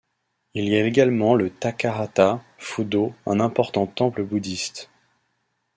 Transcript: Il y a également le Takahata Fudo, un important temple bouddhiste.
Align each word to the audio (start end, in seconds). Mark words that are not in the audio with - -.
Il 0.55 0.67
y 0.69 0.73
a 0.75 0.83
également 0.83 1.35
le 1.35 1.51
Takahata 1.51 2.41
Fudo, 2.57 3.13
un 3.27 3.39
important 3.39 3.85
temple 3.85 4.23
bouddhiste. 4.23 4.89